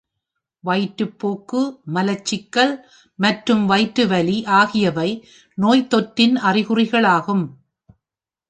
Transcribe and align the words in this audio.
வயிற்றுப்போக்கு, 0.63 1.59
மலச்சிக்கல் 1.93 2.73
மற்றும் 3.19 3.65
வயிற்று 3.65 4.07
வலி 4.07 4.37
ஆகியவை 4.59 5.09
நோய்த்தொற்றின் 5.57 6.35
அறிகுறிகளாகும். 6.43 7.45